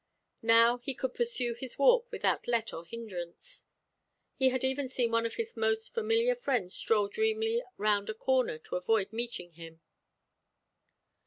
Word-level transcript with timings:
Now 0.41 0.79
he 0.79 0.95
could 0.95 1.13
pursue 1.13 1.53
his 1.53 1.77
walk 1.77 2.07
without 2.11 2.47
let 2.47 2.73
or 2.73 2.83
hindrance. 2.83 3.67
He 4.35 4.49
had 4.49 4.63
even 4.63 4.89
seen 4.89 5.11
one 5.11 5.27
of 5.27 5.35
his 5.35 5.55
most 5.55 5.93
familiar 5.93 6.33
friends 6.33 6.73
stroll 6.75 7.07
dreamily 7.07 7.61
round 7.77 8.09
a 8.09 8.15
corner 8.15 8.57
to 8.57 8.77
avoid 8.77 9.13
meeting 9.13 9.51
him. 9.51 9.79